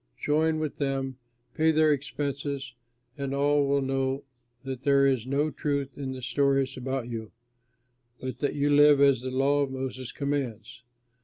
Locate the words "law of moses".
9.29-10.11